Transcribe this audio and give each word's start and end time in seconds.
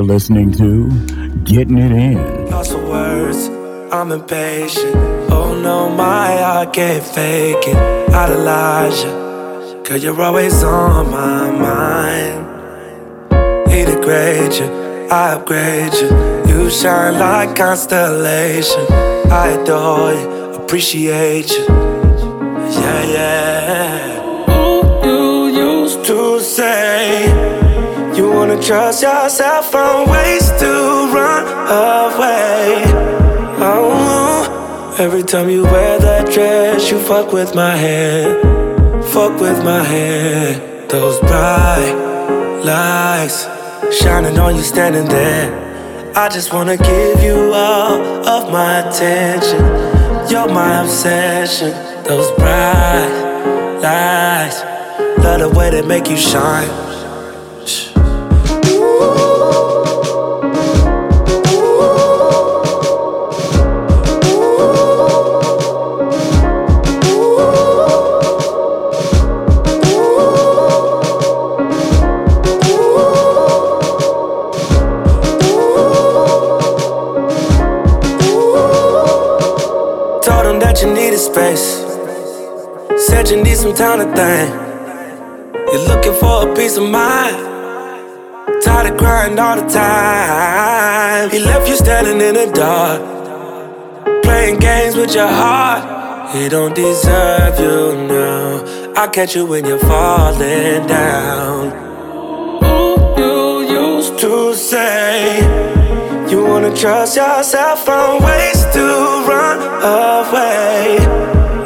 You're 0.00 0.06
listening 0.06 0.50
to 0.52 0.88
Getting 1.44 1.76
It 1.76 1.92
In. 1.92 2.48
Lost 2.48 2.72
for 2.72 2.82
words, 2.88 3.48
I'm 3.92 4.10
impatient. 4.12 4.94
Oh 5.30 5.54
no, 5.62 5.90
my 5.90 6.38
heart 6.38 6.72
can't 6.72 7.04
fake 7.04 7.58
it. 7.66 7.76
Elijah, 8.08 9.82
cause 9.84 10.02
you're 10.02 10.18
always 10.18 10.62
on 10.62 11.10
my 11.10 11.50
mind. 11.50 12.46
He 13.70 13.84
degrade 13.84 14.54
you, 14.54 14.64
I 15.10 15.34
upgrade 15.34 15.92
you. 15.92 16.08
You 16.48 16.70
shine 16.70 17.18
like 17.18 17.54
constellation. 17.54 18.86
I 19.30 19.48
adore 19.60 20.14
you, 20.14 20.62
appreciate 20.62 21.50
you. 21.50 21.66
Yeah, 22.80 23.04
yeah. 23.04 24.46
Who 25.02 25.48
you 25.48 25.82
used 25.82 26.06
to 26.06 26.40
say? 26.40 27.39
Wanna 28.50 28.62
trust 28.62 29.00
yourself, 29.00 29.70
find 29.70 30.10
ways 30.10 30.50
to 30.58 30.66
run 31.14 31.44
away. 31.68 32.82
Oh, 33.62 34.96
every 34.98 35.22
time 35.22 35.48
you 35.48 35.62
wear 35.62 36.00
that 36.00 36.32
dress, 36.32 36.90
you 36.90 36.98
fuck 36.98 37.32
with 37.32 37.54
my 37.54 37.76
head, 37.76 38.42
fuck 39.04 39.38
with 39.40 39.64
my 39.64 39.84
head. 39.84 40.90
Those 40.90 41.20
bright 41.20 41.94
lights 42.64 43.46
shining 43.96 44.36
on 44.36 44.56
you 44.56 44.62
standing 44.62 45.06
there. 45.06 46.12
I 46.16 46.28
just 46.28 46.52
wanna 46.52 46.76
give 46.76 47.22
you 47.22 47.52
all 47.54 48.02
of 48.26 48.50
my 48.50 48.80
attention. 48.80 49.60
You're 50.28 50.48
my 50.48 50.82
obsession. 50.82 51.70
Those 52.02 52.28
bright 52.32 53.78
lights, 53.80 54.60
love 55.22 55.38
the 55.38 55.50
way 55.56 55.70
they 55.70 55.82
make 55.82 56.10
you 56.10 56.16
shine. 56.16 56.68
You 83.30 83.40
need 83.44 83.56
some 83.56 83.74
time 83.74 84.00
to 84.00 84.06
think. 84.16 84.50
You're 85.54 85.86
looking 85.86 86.14
for 86.14 86.50
a 86.50 86.54
peace 86.56 86.76
of 86.76 86.90
mind. 86.90 87.36
Tired 88.60 88.92
of 88.92 88.98
crying 88.98 89.38
all 89.38 89.54
the 89.54 89.68
time. 89.68 91.30
He 91.30 91.38
left 91.38 91.68
you 91.68 91.76
standing 91.76 92.20
in 92.20 92.34
the 92.34 92.50
dark. 92.52 93.00
Playing 94.24 94.58
games 94.58 94.96
with 94.96 95.14
your 95.14 95.28
heart. 95.28 96.34
He 96.34 96.48
don't 96.48 96.74
deserve 96.74 97.60
you 97.60 98.08
now. 98.08 98.92
I'll 98.96 99.08
catch 99.08 99.36
you 99.36 99.46
when 99.46 99.64
you're 99.64 99.78
falling 99.78 100.88
down. 100.88 101.70
Ooh, 102.64 103.14
you 103.16 103.96
used 103.96 104.18
to 104.18 104.56
say 104.56 105.38
you 106.28 106.44
wanna 106.44 106.74
trust 106.74 107.16
yourself 107.16 107.84
from 107.84 108.24
ways 108.24 108.64
to 108.74 108.84
run 109.30 109.58
away. 109.84 110.98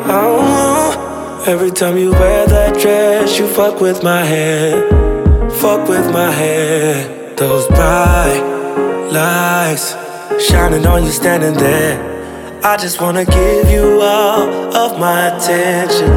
Oh, 0.06 0.43
every 1.46 1.70
time 1.70 1.98
you 1.98 2.10
wear 2.10 2.46
that 2.46 2.80
dress, 2.80 3.38
you 3.38 3.46
fuck 3.46 3.80
with 3.80 4.02
my 4.02 4.24
head. 4.24 4.90
Fuck 5.52 5.88
with 5.88 6.10
my 6.12 6.30
head. 6.30 7.36
Those 7.36 7.66
bright 7.68 8.40
lights 9.12 9.94
shining 10.42 10.86
on 10.86 11.04
you 11.04 11.10
standing 11.10 11.54
there. 11.54 12.60
I 12.64 12.76
just 12.76 13.00
wanna 13.00 13.26
give 13.26 13.70
you 13.70 14.00
all 14.00 14.48
of 14.74 14.98
my 14.98 15.36
attention. 15.36 16.08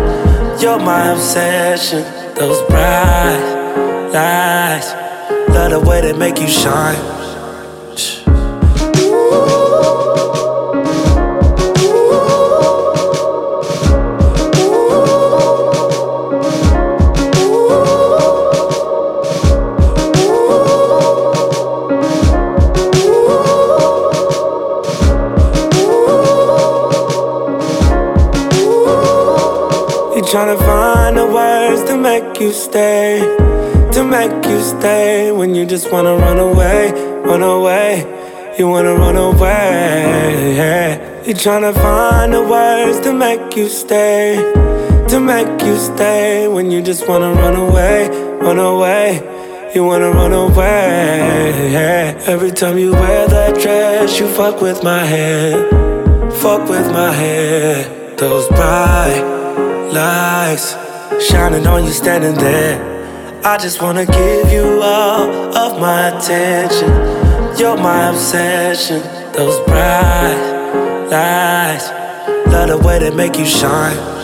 You're 0.61 0.79
my 0.79 1.11
obsession. 1.11 2.03
Those 2.35 2.61
bright 2.69 4.09
lights, 4.13 4.93
love 5.49 5.71
the 5.71 5.79
way 5.79 6.01
they 6.01 6.13
make 6.13 6.39
you 6.39 6.47
shine. 6.47 7.16
Stay, 32.57 33.19
to 33.93 34.03
make 34.03 34.45
you 34.45 34.59
stay 34.61 35.31
when 35.31 35.55
you 35.55 35.65
just 35.65 35.91
wanna 35.91 36.15
run 36.15 36.39
away, 36.39 36.91
run 37.21 37.43
away. 37.43 38.05
You 38.57 38.67
wanna 38.67 38.95
run 38.95 39.15
away. 39.15 40.55
Yeah. 40.55 41.23
You're 41.23 41.37
trying 41.37 41.61
to 41.61 41.73
find 41.73 42.33
the 42.33 42.41
words 42.41 42.99
to 43.01 43.13
make 43.13 43.55
you 43.55 43.69
stay, 43.69 44.35
to 45.09 45.19
make 45.19 45.61
you 45.61 45.77
stay 45.77 46.47
when 46.47 46.71
you 46.71 46.81
just 46.81 47.07
wanna 47.07 47.33
run 47.33 47.55
away, 47.55 48.09
run 48.39 48.57
away. 48.57 49.21
You 49.75 49.85
wanna 49.85 50.11
run 50.11 50.33
away. 50.33 51.69
Yeah. 51.71 52.19
Every 52.25 52.51
time 52.51 52.79
you 52.79 52.93
wear 52.93 53.27
that 53.27 53.53
dress, 53.61 54.19
you 54.19 54.27
fuck 54.27 54.59
with 54.61 54.83
my 54.83 55.03
head, 55.05 55.53
fuck 56.41 56.67
with 56.67 56.91
my 56.91 57.11
head. 57.11 58.17
Those 58.17 58.47
bright 58.47 59.21
lights 59.93 60.86
shining 61.21 61.65
on 61.67 61.83
you 61.83 61.91
standing 61.91 62.35
there. 62.35 62.77
I 63.43 63.57
just 63.57 63.81
wanna 63.81 64.05
give 64.05 64.51
you 64.51 64.81
all 64.81 65.29
of 65.55 65.79
my 65.79 66.09
attention. 66.09 66.89
You're 67.57 67.77
my 67.77 68.09
obsession. 68.09 69.01
Those 69.33 69.59
bright 69.65 71.07
lights, 71.09 71.89
love 72.51 72.69
the 72.69 72.77
way 72.77 72.99
they 72.99 73.11
make 73.11 73.37
you 73.37 73.45
shine. 73.45 74.16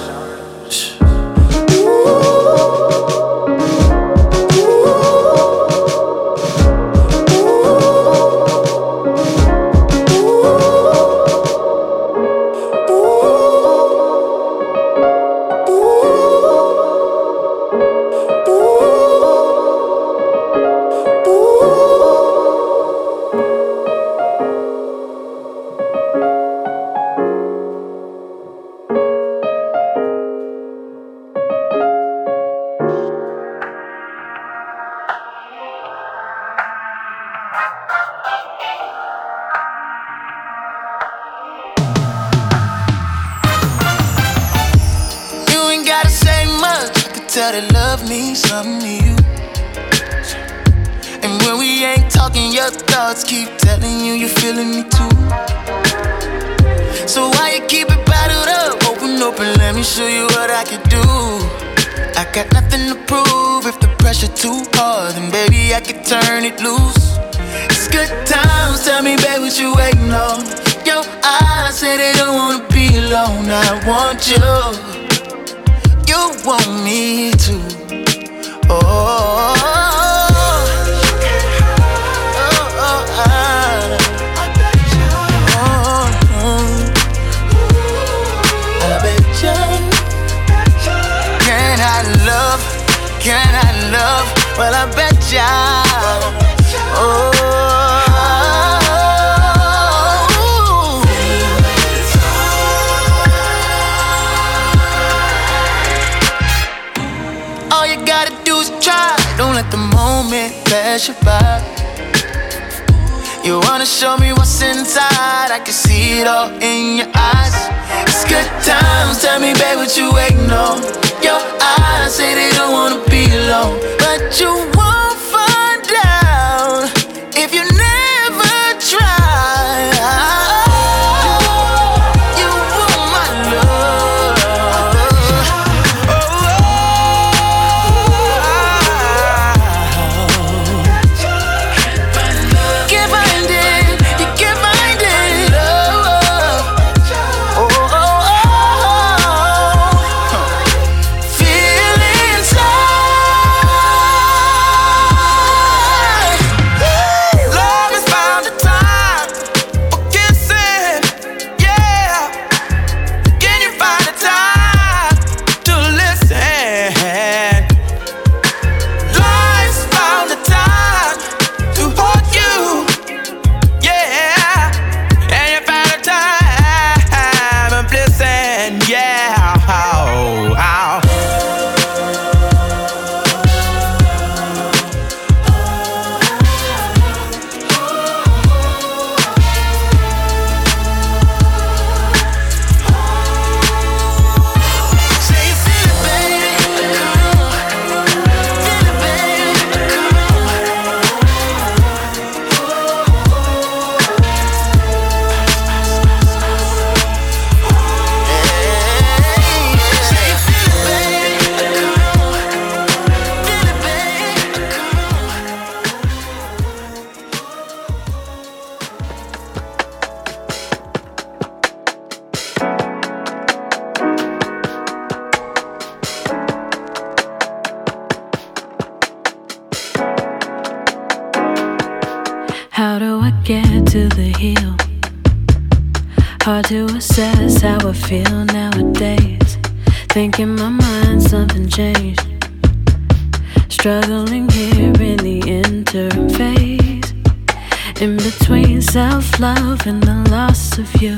self 249.04 249.38
love 249.38 249.86
and 249.86 250.02
the 250.04 250.18
loss 250.32 250.78
of 250.78 250.90
you. 251.02 251.16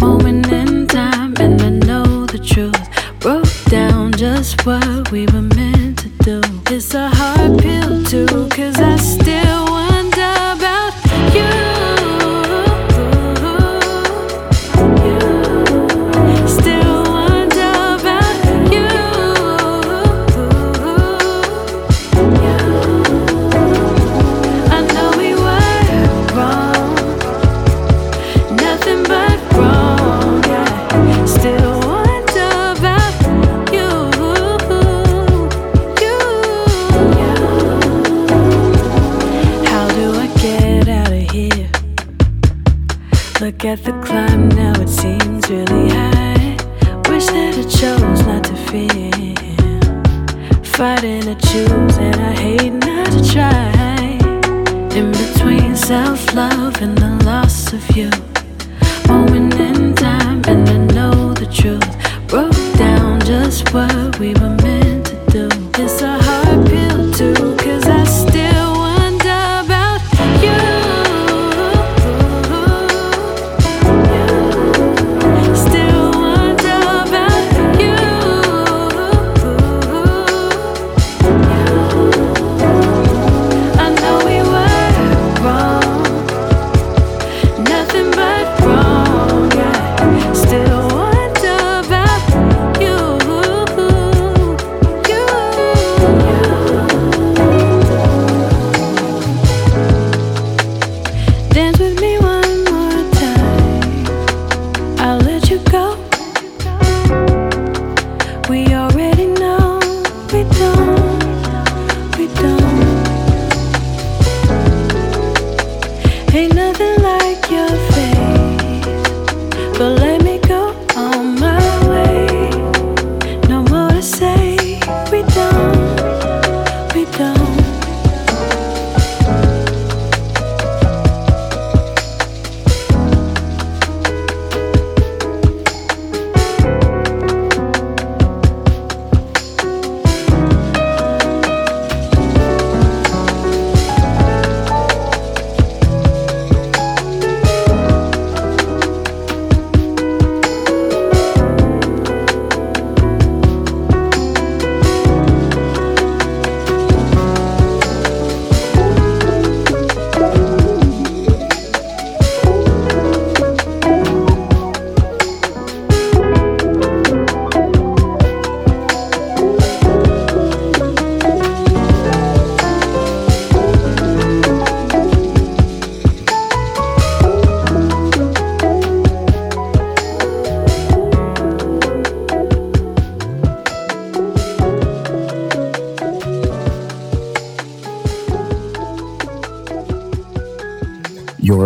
Moment 0.00 0.50
in 0.60 0.88
time, 0.88 1.34
and 1.38 1.62
I 1.62 1.70
know 1.88 2.26
the 2.26 2.40
truth. 2.52 2.84
Broke 3.20 3.56
down 3.66 4.12
just 4.24 4.66
what 4.66 5.12
we 5.12 5.22
were 5.32 5.48
meant 5.60 5.98
to 6.02 6.08
do. 6.28 6.40
It's 6.74 6.92
a 6.94 7.08
hard 7.08 7.52
pill, 7.62 8.02
too, 8.10 8.26
cause 8.56 8.78
I 8.92 8.96
still. 8.96 9.69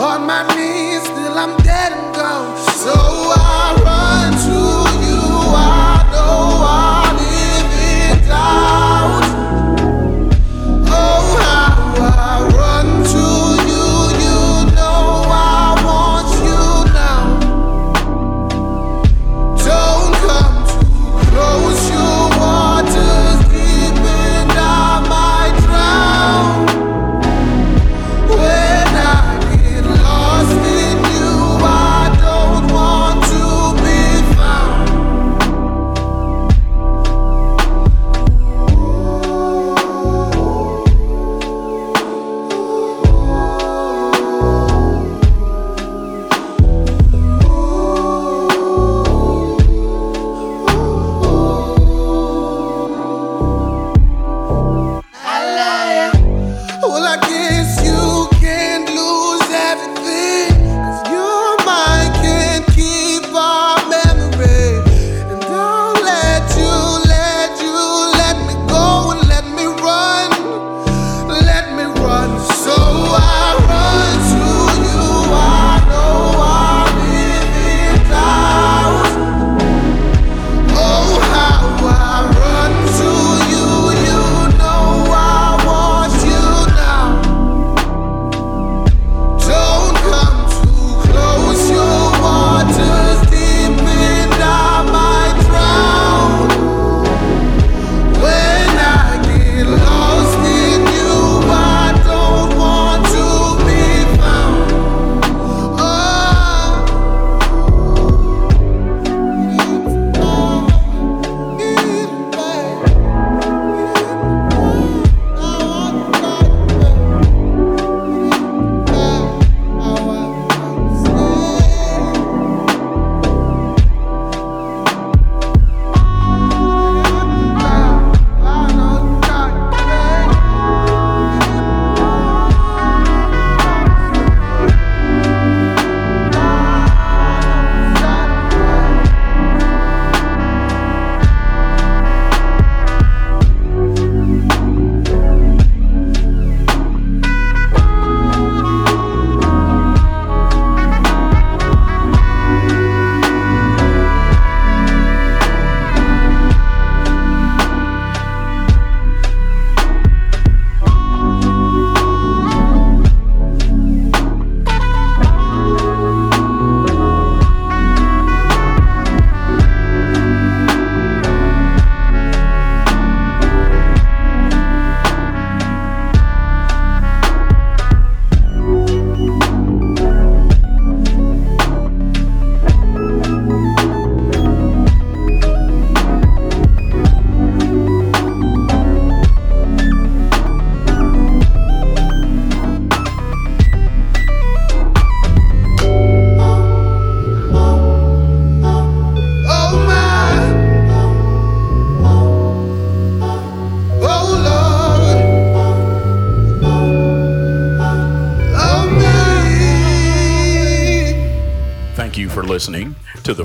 On 0.00 0.26
my 0.26 0.42
knees 0.56 1.02
till 1.04 1.38
I'm 1.38 1.56
dead 1.62 1.92
and 1.92 2.14
gone. 2.14 2.56
So 2.82 2.92
I 2.92 3.74
run 3.84 4.32
to 4.32 5.06
you. 5.06 5.22
I 5.54 5.83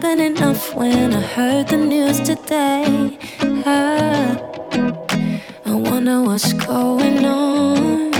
Than 0.00 0.20
enough 0.20 0.74
when 0.74 1.12
I 1.12 1.20
heard 1.20 1.68
the 1.68 1.76
news 1.76 2.20
today. 2.20 3.18
I, 3.40 4.38
I 5.64 5.74
wonder 5.74 6.22
what's 6.22 6.52
going 6.52 7.24
on 7.24 8.14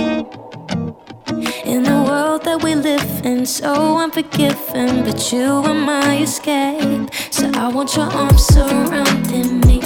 in 1.65 1.83
the 1.83 2.03
world 2.07 2.43
that 2.43 2.61
we 2.63 2.75
live 2.75 3.25
in, 3.25 3.45
so 3.45 3.97
unforgiving. 3.97 5.03
But 5.03 5.31
you 5.31 5.45
are 5.69 5.73
my 5.73 6.21
escape, 6.21 7.09
so 7.31 7.49
I 7.53 7.69
want 7.69 7.95
your 7.95 8.07
arms 8.07 8.45
surrounding 8.45 9.61
me. 9.61 9.79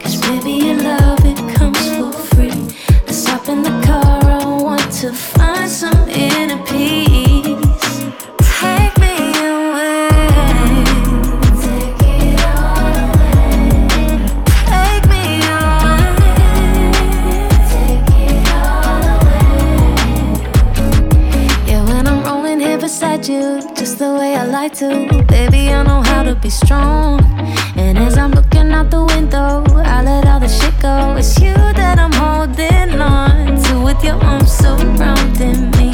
Cause 0.00 0.16
baby, 0.22 0.52
your 0.66 0.76
love 0.76 1.24
it 1.24 1.38
comes 1.56 1.84
for 1.96 2.12
free. 2.12 2.60
Let's 3.06 3.26
hop 3.26 3.48
in 3.48 3.62
the 3.62 3.76
car 3.84 4.22
I 4.24 4.62
want 4.62 4.90
to 5.02 5.12
find 5.12 5.70
some 5.70 6.08
inner 6.08 6.62
peace. 6.64 7.33
Like 24.54 24.72
to. 24.72 25.24
Baby, 25.26 25.70
I 25.70 25.82
know 25.82 26.00
how 26.00 26.22
to 26.22 26.36
be 26.36 26.48
strong. 26.48 27.20
And 27.74 27.98
as 27.98 28.16
I'm 28.16 28.30
looking 28.30 28.70
out 28.70 28.88
the 28.88 29.04
window, 29.04 29.64
I 29.94 30.00
let 30.00 30.28
all 30.28 30.38
the 30.38 30.48
shit 30.48 30.74
go. 30.80 31.16
It's 31.18 31.40
you 31.40 31.54
that 31.80 31.98
I'm 31.98 32.14
holding 32.22 33.00
on 33.00 33.60
to 33.64 33.72
with 33.86 34.00
your 34.04 34.18
arms 34.22 34.52
surrounding 34.52 35.72
me. 35.78 35.90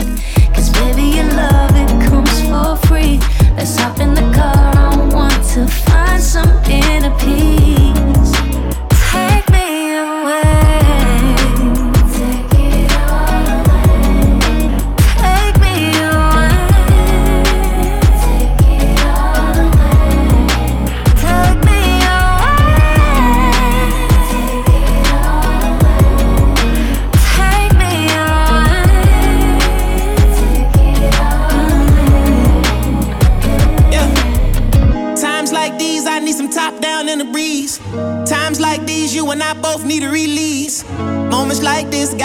Cause 0.54 0.68
baby, 0.78 1.06
your 1.16 1.30
love, 1.40 1.74
it 1.84 1.90
comes 2.06 2.38
for 2.50 2.76
free. 2.86 3.18
Let's 3.56 3.78
hop 3.78 3.98
in 3.98 4.12
the 4.12 4.26
car, 4.36 4.72
I 4.76 5.08
want 5.16 5.42
to 5.54 5.66
find 5.66 6.22
some 6.22 6.52
inner 6.68 7.16
peace. 7.18 7.79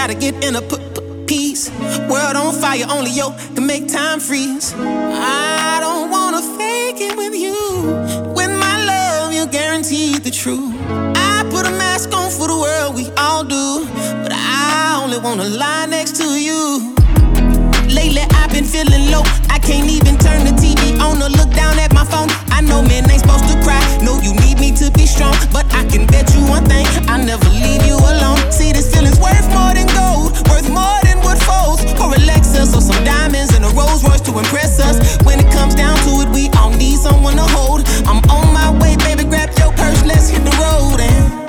Gotta 0.08 0.20
get 0.20 0.44
in 0.44 0.56
a 0.56 0.62
p- 0.62 0.78
p- 0.94 1.26
peace. 1.26 1.72
World 2.08 2.36
on 2.36 2.54
fire, 2.54 2.86
only 2.92 3.10
yo 3.10 3.32
can 3.56 3.66
make 3.66 3.88
time 3.88 4.20
freeze. 4.20 4.72
I 4.78 5.80
don't 5.82 6.12
wanna 6.12 6.44
fake 6.60 7.02
it 7.02 7.18
with 7.18 7.34
you. 7.34 7.58
With 8.38 8.52
my 8.66 8.76
love, 8.86 9.34
you're 9.34 9.48
guaranteed 9.48 10.24
the 10.24 10.30
truth. 10.30 10.76
I 11.16 11.44
put 11.50 11.66
a 11.66 11.72
mask 11.72 12.14
on 12.14 12.30
for 12.30 12.48
the 12.48 12.56
world, 12.66 12.94
we 12.94 13.10
all 13.18 13.44
do. 13.44 13.88
But 14.22 14.32
I 14.32 15.02
only 15.04 15.18
wanna 15.18 15.46
lie 15.46 15.88
next 15.88 16.18
to 16.18 16.28
you. 16.48 16.94
Lately, 17.90 18.22
I've 18.40 18.52
been 18.52 18.66
feeling 18.66 19.10
low. 19.10 19.24
I 19.50 19.58
can't 19.58 19.90
even 19.90 20.20
turn 20.20 20.46
the 20.46 20.54
TV 20.62 21.00
on 21.00 21.20
or 21.20 21.30
look 21.30 21.52
down 21.56 21.80
at. 21.80 21.95
I 22.56 22.62
know 22.62 22.82
men 22.82 23.04
ain't 23.12 23.20
supposed 23.20 23.52
to 23.52 23.60
cry. 23.68 23.84
No, 24.02 24.16
you 24.24 24.32
need 24.40 24.60
me 24.64 24.72
to 24.80 24.88
be 24.92 25.06
strong. 25.06 25.36
But 25.52 25.68
I 25.76 25.84
can 25.92 26.08
bet 26.08 26.34
you 26.34 26.40
one 26.48 26.64
thing 26.64 26.88
I'll 27.12 27.20
never 27.20 27.50
leave 27.52 27.84
you 27.84 28.00
alone. 28.00 28.40
See, 28.50 28.72
this 28.72 28.88
feeling's 28.96 29.20
worth 29.20 29.44
more 29.52 29.76
than 29.76 29.92
gold, 29.92 30.40
worth 30.48 30.72
more 30.72 31.00
than 31.04 31.20
wood 31.20 31.40
folds. 31.44 31.84
Or 32.00 32.16
a 32.16 32.20
Lexus 32.24 32.72
or 32.72 32.80
some 32.80 33.04
diamonds 33.04 33.54
and 33.54 33.66
a 33.66 33.72
Rolls 33.76 34.08
Royce 34.08 34.22
to 34.22 34.40
impress 34.40 34.80
us. 34.80 35.20
When 35.28 35.40
it 35.44 35.52
comes 35.52 35.76
down 35.76 35.98
to 36.08 36.24
it, 36.24 36.30
we 36.32 36.48
all 36.56 36.72
need 36.72 36.98
someone 36.98 37.36
to 37.36 37.48
hold. 37.52 37.84
I'm 38.08 38.24
on 38.32 38.48
my 38.56 38.72
way, 38.80 38.96
baby, 39.04 39.28
grab 39.28 39.52
your 39.60 39.74
purse, 39.74 40.06
let's 40.06 40.30
hit 40.30 40.44
the 40.48 40.56
road. 40.56 41.02
And 41.04 41.45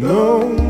Não 0.00 0.69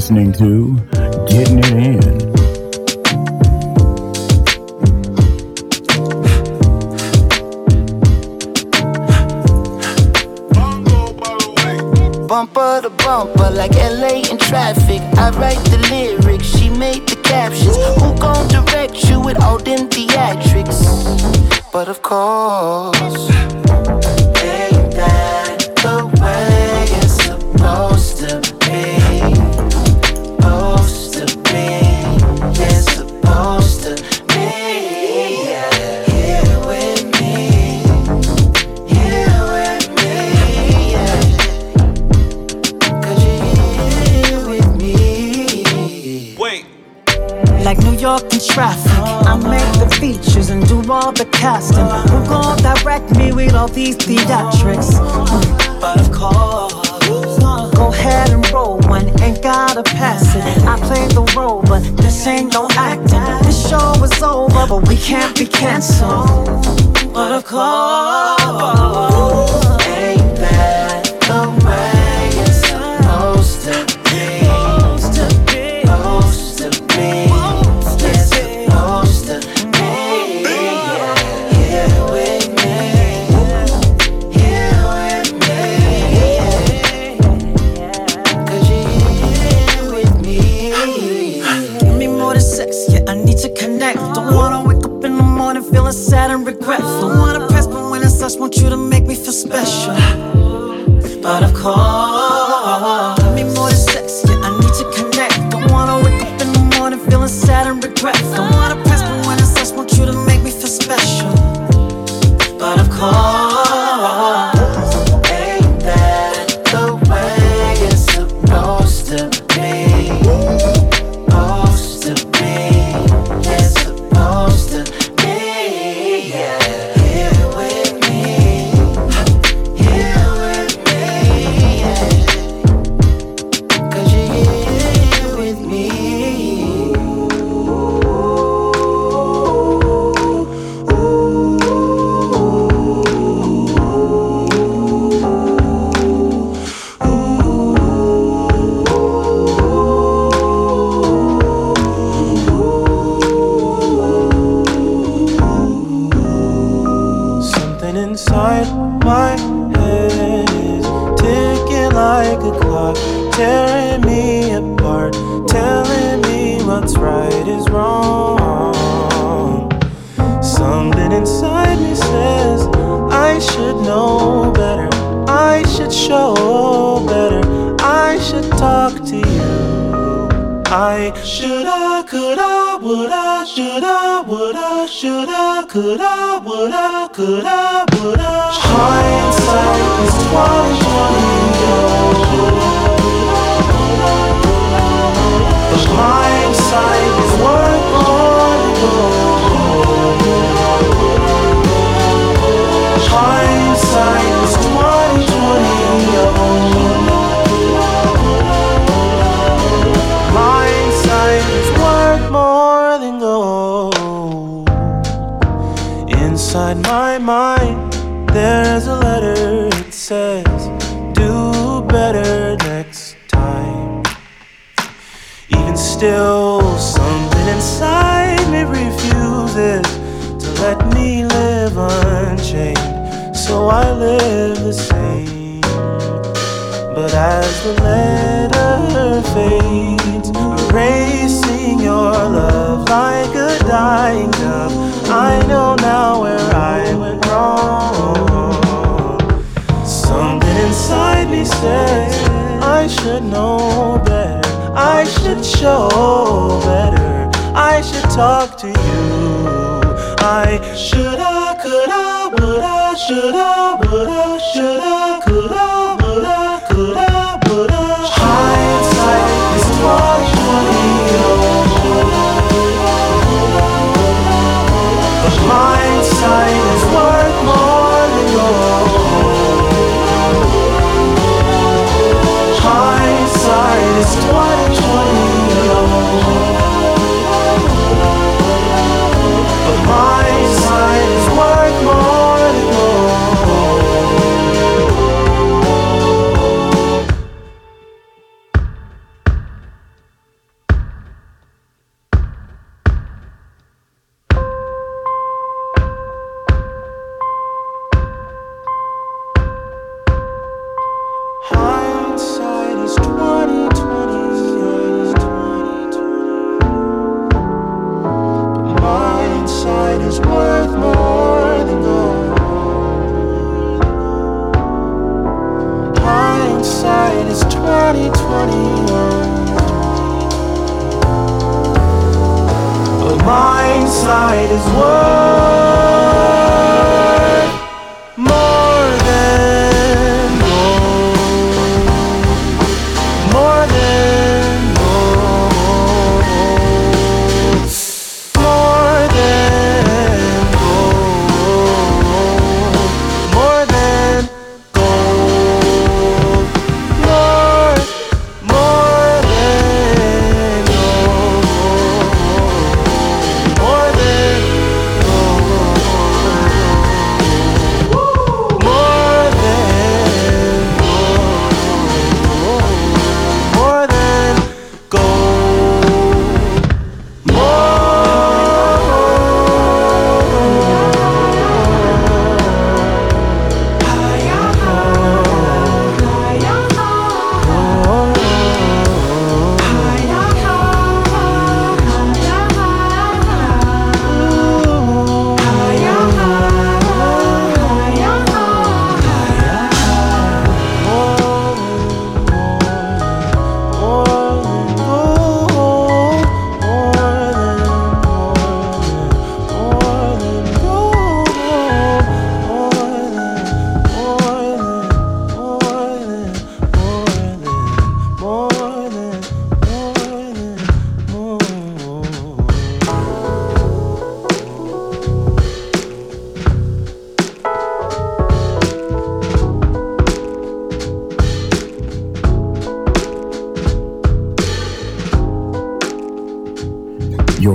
listening 0.00 0.32
to 0.32 0.76
Getting 1.28 1.58
It 1.58 1.74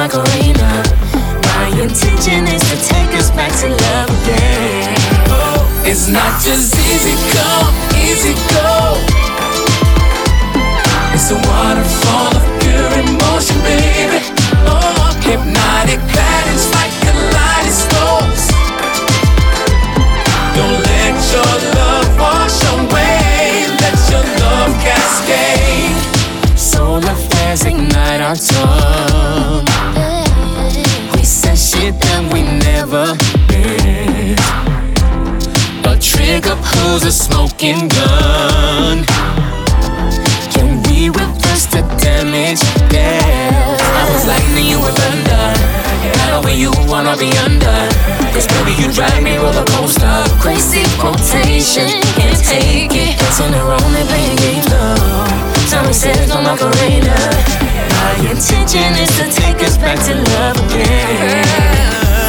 Macarena. 0.00 0.82
My 1.52 1.68
intention 1.76 2.48
is 2.48 2.62
to 2.72 2.76
take 2.88 3.12
us 3.20 3.30
back 3.32 3.52
to 3.60 3.68
love 3.68 4.08
again. 4.24 4.96
Oh, 5.28 5.84
it's 5.84 6.08
not 6.08 6.40
just 6.40 6.72
easy 6.88 7.12
come, 7.36 7.68
easy 8.00 8.32
go. 8.48 8.96
It's 11.12 11.28
a 11.28 11.36
waterfall 11.36 12.32
of 12.32 12.44
pure 12.64 12.92
emotion, 12.96 13.60
baby. 13.60 14.24
Oh, 14.64 15.12
hypnotic 15.20 16.00
patterns 16.16 16.64
like 16.72 16.92
kaleidoscopes. 17.04 18.46
Don't 20.56 20.80
let 20.80 21.14
your 21.28 21.54
love 21.76 22.08
wash 22.16 22.56
away. 22.72 23.68
Let 23.84 23.96
your 24.08 24.24
love 24.40 24.72
cascade. 24.80 26.58
Solar 26.58 27.14
flares 27.28 27.66
ignite 27.66 28.22
our 28.22 28.36
tongue. 28.36 29.09
Shit 31.90 31.98
that 32.02 32.22
we 32.30 32.42
never 32.70 33.18
meant. 33.50 34.38
A 35.90 35.98
trigger 35.98 36.54
pulls 36.62 37.02
a 37.02 37.10
smoking 37.10 37.88
gun. 37.90 39.02
Can 40.54 40.78
we 40.86 41.10
reverse 41.10 41.66
the 41.66 41.82
damage? 41.98 42.62
Yeah. 42.94 43.74
I 43.74 44.06
was 44.06 44.22
lightning, 44.22 44.70
you 44.70 44.78
were 44.78 44.94
thunder. 44.94 45.50
Not 46.14 46.30
over 46.38 46.54
you 46.54 46.70
wanna 46.86 47.16
be 47.18 47.34
under. 47.42 47.78
Cause 48.30 48.46
baby, 48.46 48.78
you 48.78 48.86
drive 48.94 49.22
me 49.24 49.38
roller 49.42 49.66
coaster. 49.74 50.14
Crazy 50.38 50.86
rotation, 51.02 51.90
can't 52.14 52.38
take 52.38 52.94
it. 52.94 53.18
Dancing 53.18 53.54
around 53.54 53.98
and 53.98 54.06
playing 54.06 54.38
games, 54.38 54.66
though. 54.70 55.26
Tommy 55.66 55.92
says 55.92 56.28
no 56.28 56.38
Macarena. 56.38 57.79
My 58.00 58.14
intention 58.30 58.94
is 58.96 59.10
to 59.18 59.24
take 59.28 59.62
us 59.62 59.76
back 59.76 59.98
to 60.06 60.14
love 60.32 60.56
again. 60.64 61.44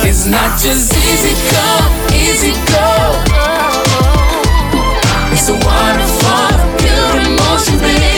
It's 0.04 0.26
not 0.26 0.60
just 0.60 0.92
easy 1.10 1.34
come, 1.50 1.92
easy 2.12 2.52
go. 2.74 2.90
It's 5.32 5.48
a 5.48 5.54
waterfall 5.54 6.58
pure 6.78 7.22
emotion, 7.24 7.80
baby. 7.80 8.11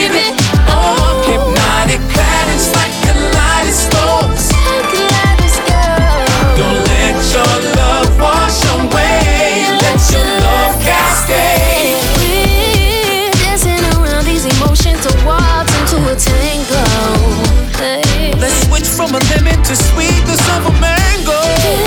To 19.66 19.74
sweetness 19.76 20.40
of 20.56 20.66
a 20.66 20.72
mango. 20.80 21.40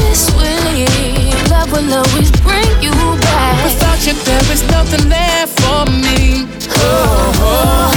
This 0.09 0.30
way, 0.34 0.86
love 1.49 1.71
will 1.71 1.93
always 1.93 2.32
bring 2.41 2.69
you 2.82 2.91
back. 3.21 3.63
Without 3.63 3.99
you, 4.05 4.13
there 4.25 4.51
is 4.51 4.63
nothing 4.71 5.09
there 5.09 5.47
for 5.47 5.86
me. 5.86 6.47
Oh, 6.73 7.32
oh, 7.39 7.91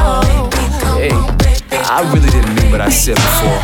oh, 0.00 0.50
hey, 0.96 1.12
I 1.90 2.02
really 2.12 2.30
didn't 2.30 2.54
mean 2.54 2.70
what 2.70 2.80
I 2.80 2.88
said 2.88 3.16
before. 3.16 3.60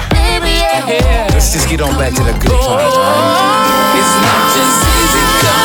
Let's 1.30 1.52
just 1.52 1.68
get 1.68 1.80
on 1.80 1.96
back 1.98 2.14
to 2.14 2.22
the 2.22 2.32
good 2.32 2.50
part, 2.50 2.82
right? 2.82 2.92
Oh. 2.92 3.98
It's 3.98 4.14
not 4.24 4.42
just 4.56 4.82
easy 4.98 5.22
come, 5.42 5.46
easy 5.46 5.55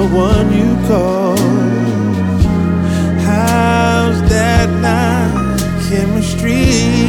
the 0.00 0.06
one 0.16 0.50
you 0.52 0.70
call. 0.88 1.36
How's 3.28 4.18
that 4.30 4.68
not 4.80 5.60
chemistry? 5.88 6.99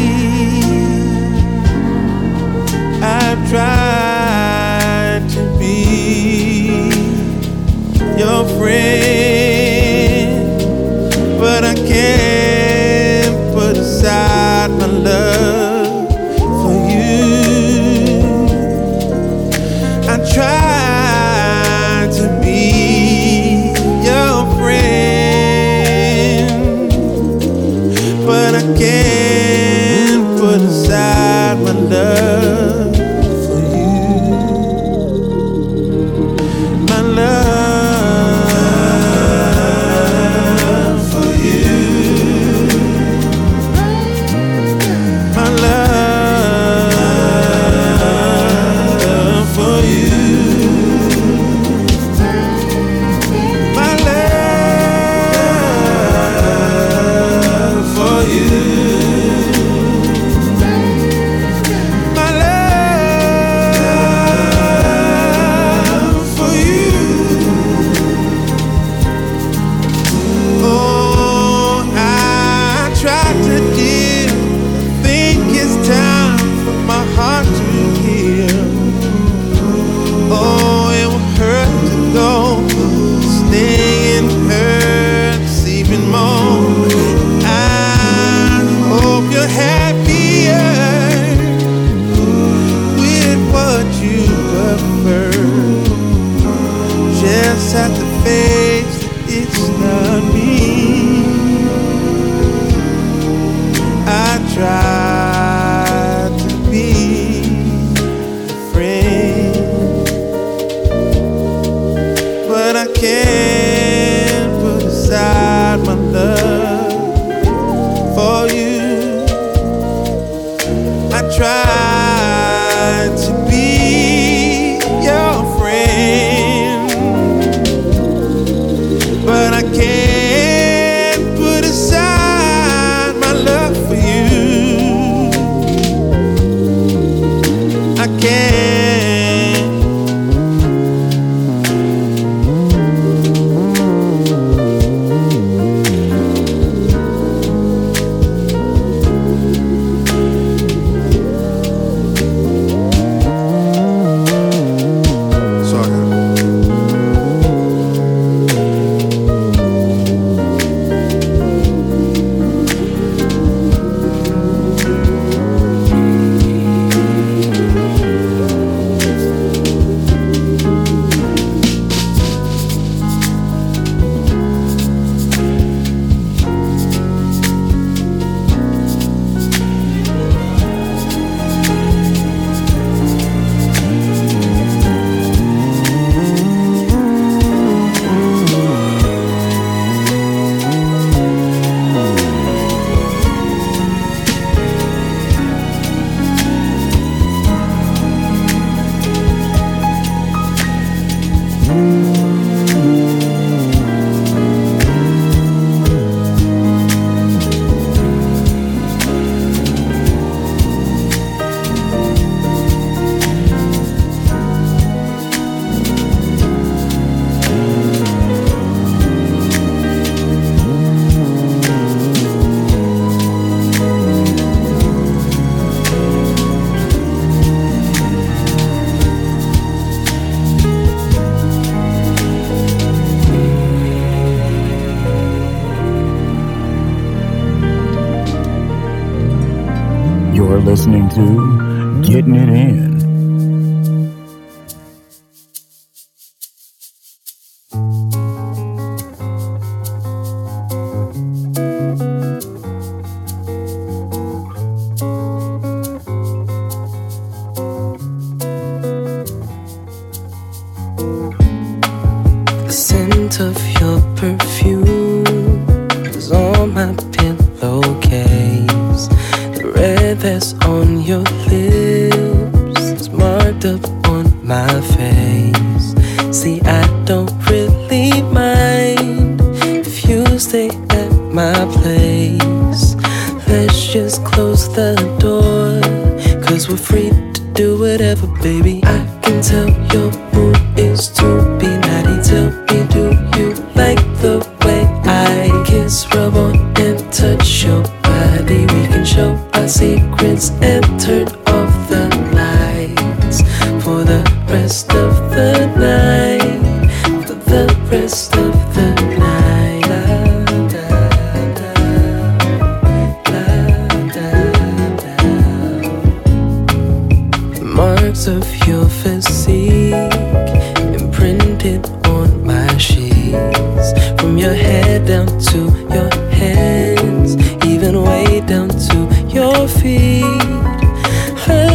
To 241.16 242.01
Getting 242.03 242.36
It 242.36 242.49
In. 242.49 242.90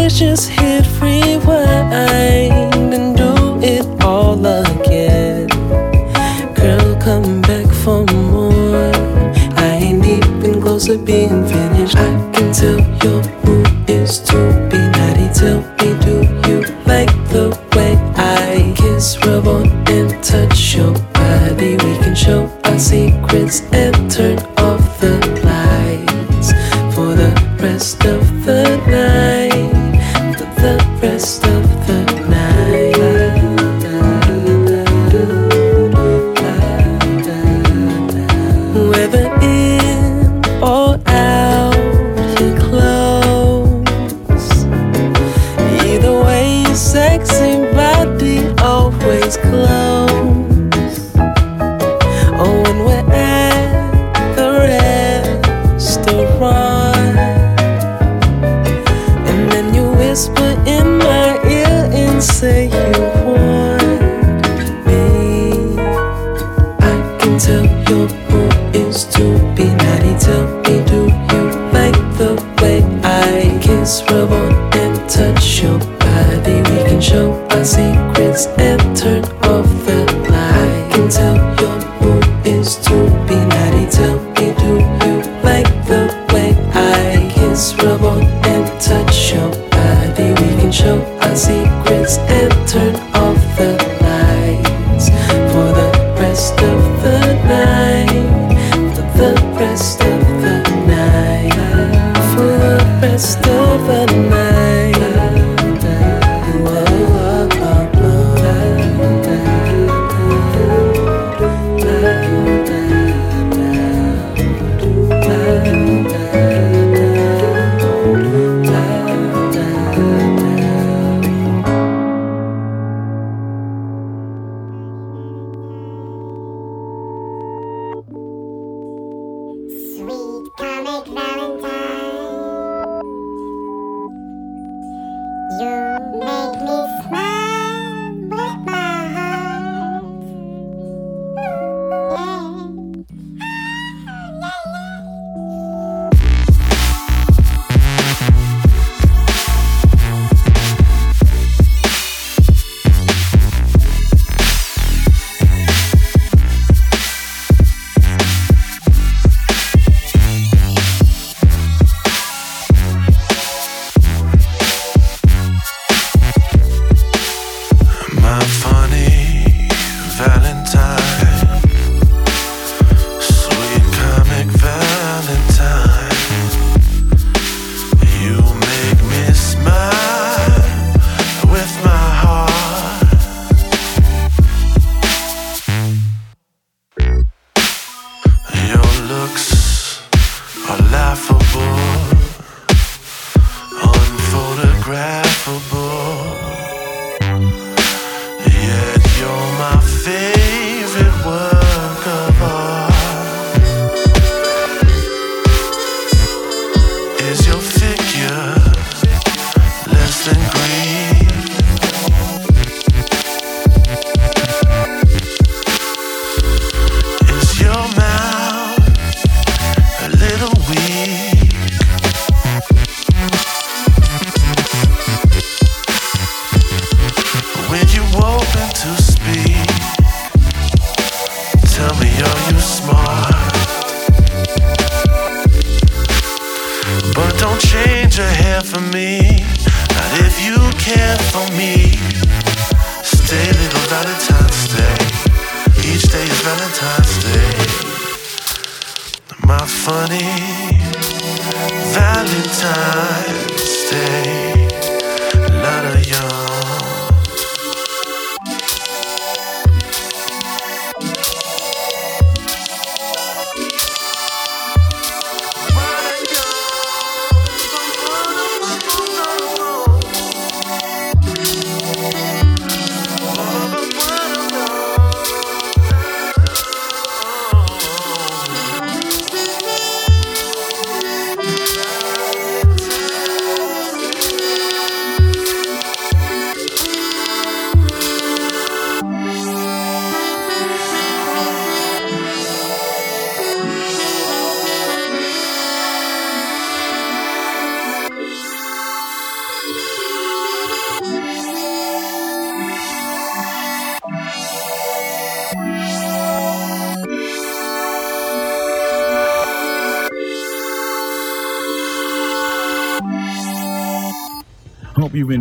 Let's 0.07 0.21
just 0.21 0.51